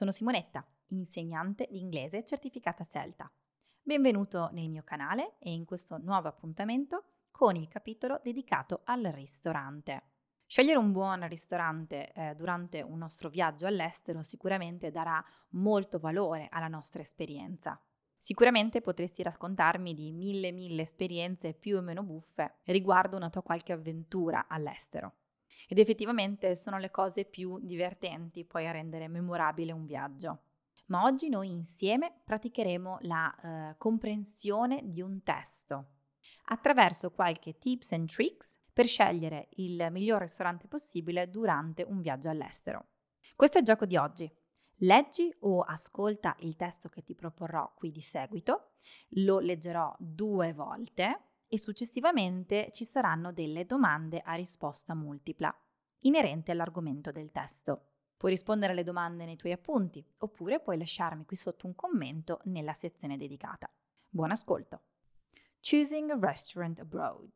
[0.00, 3.30] Sono Simonetta, insegnante di inglese certificata CELTA.
[3.82, 10.04] Benvenuto nel mio canale e in questo nuovo appuntamento con il capitolo dedicato al ristorante.
[10.46, 16.68] Scegliere un buon ristorante eh, durante un nostro viaggio all'estero sicuramente darà molto valore alla
[16.68, 17.78] nostra esperienza.
[18.18, 23.74] Sicuramente potresti raccontarmi di mille mille esperienze più o meno buffe riguardo una tua qualche
[23.74, 25.16] avventura all'estero.
[25.72, 30.40] Ed effettivamente sono le cose più divertenti poi a rendere memorabile un viaggio.
[30.86, 33.32] Ma oggi noi insieme praticheremo la
[33.70, 35.90] eh, comprensione di un testo
[36.46, 42.86] attraverso qualche tips and tricks per scegliere il miglior ristorante possibile durante un viaggio all'estero.
[43.36, 44.28] Questo è il gioco di oggi.
[44.78, 48.72] Leggi o ascolta il testo che ti proporrò qui di seguito,
[49.10, 55.52] lo leggerò due volte e successivamente ci saranno delle domande a risposta multipla,
[56.00, 57.86] inerenti all'argomento del testo.
[58.16, 62.74] Puoi rispondere alle domande nei tuoi appunti, oppure puoi lasciarmi qui sotto un commento nella
[62.74, 63.70] sezione dedicata.
[64.08, 64.82] Buon ascolto!
[65.60, 67.32] Choosing a restaurant abroad.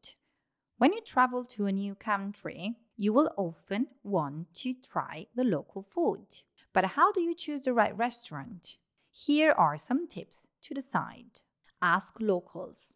[0.76, 5.82] When you travel to a new country, you will often want to try the local
[5.82, 6.26] food.
[6.72, 8.76] But how do you choose the right restaurant?
[9.10, 11.42] Here are some tips to decide.
[11.80, 12.94] Ask locals.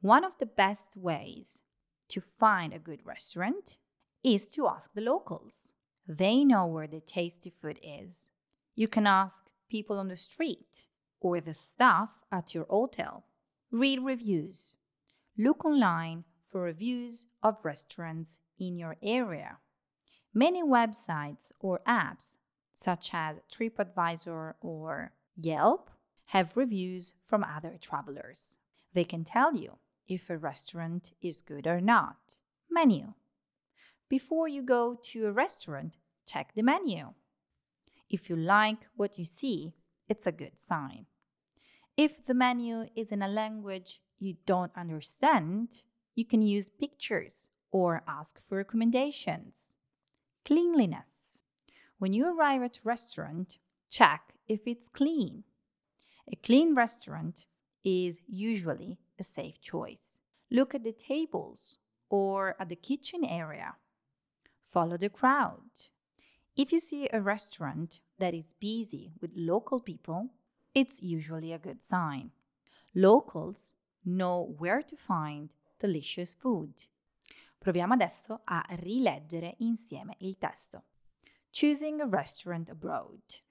[0.00, 1.60] One of the best ways
[2.08, 3.76] to find a good restaurant
[4.22, 5.68] is to ask the locals.
[6.06, 8.26] They know where the tasty food is.
[8.74, 10.86] You can ask people on the street
[11.20, 13.24] or the staff at your hotel.
[13.70, 14.74] Read reviews.
[15.38, 19.58] Look online for reviews of restaurants in your area.
[20.34, 22.36] Many websites or apps,
[22.74, 25.90] such as TripAdvisor or Yelp,
[26.26, 28.56] have reviews from other travelers.
[28.92, 32.38] They can tell you if a restaurant is good or not.
[32.70, 33.14] Menu.
[34.10, 35.94] Before you go to a restaurant,
[36.26, 37.14] check the menu.
[38.10, 39.72] If you like what you see,
[40.08, 41.06] it's a good sign.
[41.96, 45.84] If the menu is in a language you don't understand,
[46.16, 49.70] you can use pictures or ask for recommendations.
[50.44, 51.38] Cleanliness.
[52.00, 53.58] When you arrive at a restaurant,
[53.88, 55.44] check if it's clean.
[56.32, 57.46] A clean restaurant
[57.84, 60.18] is usually a safe choice.
[60.50, 61.76] Look at the tables
[62.08, 63.76] or at the kitchen area.
[64.70, 65.90] Follow the crowd.
[66.56, 70.30] If you see a restaurant that is busy with local people,
[70.74, 72.30] it's usually a good sign.
[72.94, 76.86] Locals know where to find delicious food.
[77.58, 80.82] Proviamo adesso a rileggere insieme il testo.
[81.50, 83.42] Choosing a restaurant abroad.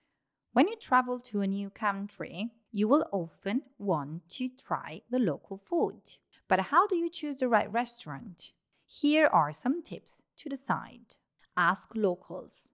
[0.53, 5.58] When you travel to a new country, you will often want to try the local
[5.58, 6.18] food.
[6.47, 8.52] But how do you choose the right restaurant?
[8.88, 11.16] Here are some tips to decide.
[11.55, 12.69] Ask locals.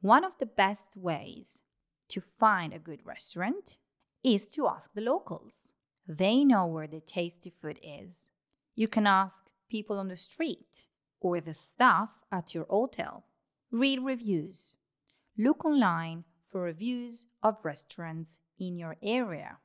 [0.00, 1.58] One of the best ways
[2.08, 3.76] to find a good restaurant
[4.24, 5.68] is to ask the locals.
[6.06, 8.26] They know where the tasty food is.
[8.74, 10.86] You can ask people on the street
[11.20, 13.24] or the staff at your hotel.
[13.70, 14.74] Read reviews.
[15.38, 19.58] Look online for reviews of restaurants in your area.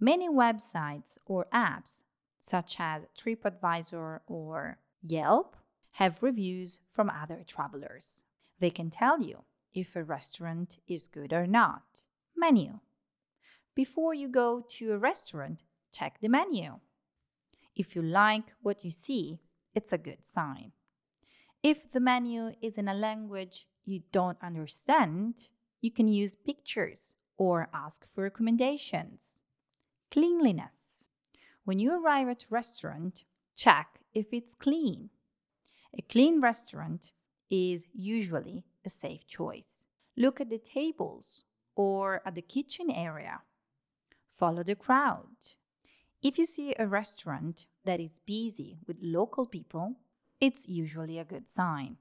[0.00, 2.02] Many websites or apps,
[2.40, 5.56] such as TripAdvisor or Yelp,
[5.96, 8.22] have reviews from other travelers.
[8.60, 12.04] They can tell you if a restaurant is good or not.
[12.36, 12.80] Menu.
[13.74, 15.60] Before you go to a restaurant,
[15.92, 16.80] check the menu.
[17.74, 19.40] If you like what you see,
[19.74, 20.72] it's a good sign.
[21.62, 25.48] If the menu is in a language you don't understand,
[25.80, 29.36] you can use pictures or ask for recommendations.
[30.10, 30.74] Cleanliness.
[31.64, 33.24] When you arrive at a restaurant,
[33.56, 35.08] check if it's clean.
[35.98, 37.12] A clean restaurant
[37.50, 39.84] is usually a safe choice.
[40.14, 43.40] Look at the tables or at the kitchen area.
[44.36, 45.56] Follow the crowd.
[46.22, 49.94] If you see a restaurant that is busy with local people,
[50.38, 51.96] it's usually a good sign.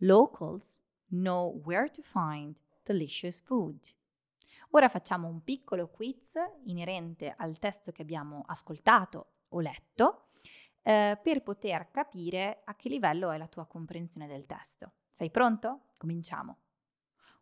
[0.00, 0.80] Locals
[1.10, 2.56] know where to find
[2.86, 3.80] delicious food.
[4.70, 6.32] Ora facciamo un piccolo quiz
[6.64, 10.25] inerente al testo che abbiamo ascoltato o letto
[10.86, 14.92] eh, per poter capire a che livello è la tua comprensione del testo.
[15.16, 15.86] Sei pronto?
[15.98, 16.58] Cominciamo.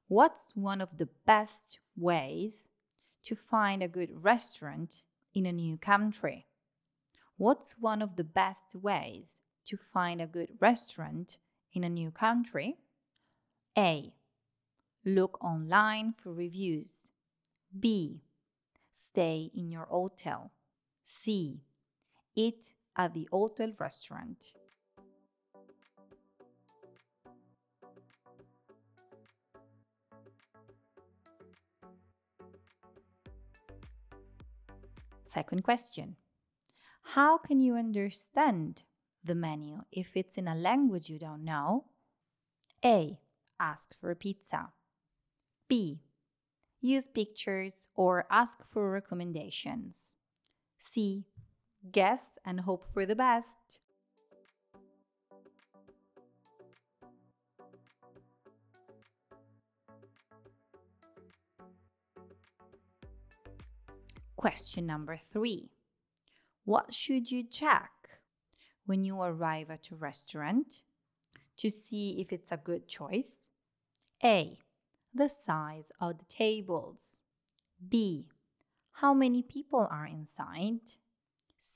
[0.06, 2.64] What's one of the best ways
[3.20, 6.46] to find a good restaurant in a new country?
[7.36, 11.38] What's one of the best ways to find a good restaurant
[11.72, 12.78] in a new country?
[13.76, 14.14] A.
[15.04, 17.02] Look online for reviews.
[17.78, 18.22] B.
[19.10, 20.50] Stay in your hotel.
[21.04, 21.60] C.
[22.34, 24.54] Eat at the hotel restaurant.
[35.34, 36.16] Second question
[37.14, 38.84] How can you understand
[39.24, 41.86] the menu if it's in a language you don't know?
[42.84, 43.18] A.
[43.58, 44.72] Ask for a pizza.
[45.68, 46.00] B.
[46.80, 50.12] Use pictures or ask for recommendations.
[50.92, 51.24] C.
[51.92, 53.78] Guess and hope for the best.
[64.36, 65.70] Question number three
[66.64, 67.90] What should you check
[68.86, 70.82] when you arrive at a restaurant
[71.56, 73.48] to see if it's a good choice?
[74.22, 74.58] A.
[75.14, 77.18] The size of the tables.
[77.86, 78.26] B.
[78.92, 80.80] How many people are inside?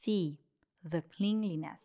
[0.08, 0.38] C.
[0.82, 1.80] The cleanliness.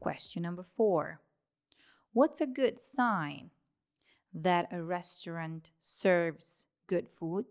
[0.00, 1.20] Question number four
[2.12, 3.50] What's a good sign
[4.34, 7.46] that a restaurant serves good food?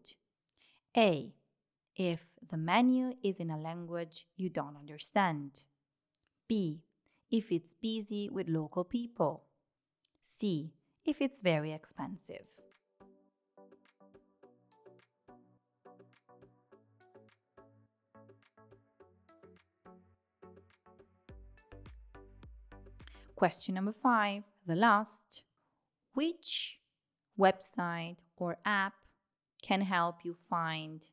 [0.98, 1.34] A.
[1.96, 2.20] If
[2.52, 5.64] the menu is in a language you don't understand.
[6.50, 6.82] B.
[7.32, 9.47] If it's busy with local people.
[10.40, 10.72] C.
[11.06, 12.46] If it's very expensive.
[23.36, 25.44] Question number five, the last.
[26.14, 26.80] Which
[27.40, 28.94] website or app
[29.62, 31.04] can help you find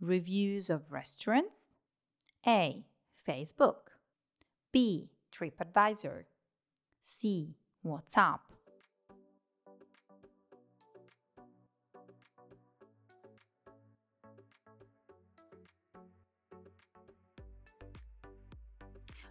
[0.00, 1.58] reviews of restaurants?
[2.46, 2.86] A.
[3.28, 3.92] Facebook.
[4.72, 5.10] B.
[5.32, 6.24] TripAdvisor.
[7.18, 7.56] C.
[7.86, 8.44] WhatsApp.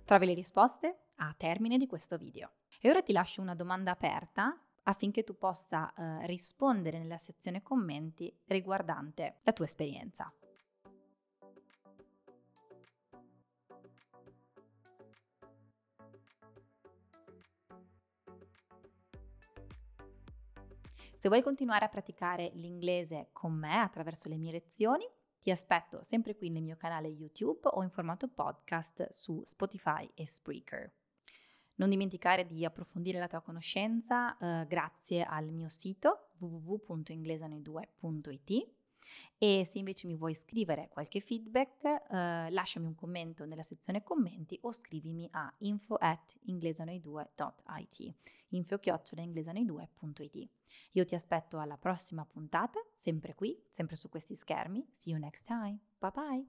[0.06, 2.52] Trovi le risposte a termine di questo video.
[2.80, 8.32] E ora ti lascio una domanda aperta affinché tu possa eh, rispondere nella sezione commenti
[8.46, 10.32] riguardante la tua esperienza.
[21.26, 25.10] Se vuoi continuare a praticare l'inglese con me attraverso le mie lezioni,
[25.42, 30.28] ti aspetto sempre qui nel mio canale YouTube o in formato podcast su Spotify e
[30.28, 30.94] Spreaker.
[31.78, 38.70] Non dimenticare di approfondire la tua conoscenza eh, grazie al mio sito www.inglesano2.it
[39.38, 44.58] e se invece mi vuoi scrivere qualche feedback eh, lasciami un commento nella sezione commenti
[44.62, 48.14] o scrivimi a info at inglesano2.it
[48.50, 50.50] info inglesano2.it
[50.94, 54.86] Io ti aspetto alla prossima puntata, sempre qui, sempre su questi schermi.
[54.94, 55.80] See you next time.
[56.00, 56.46] Bye bye!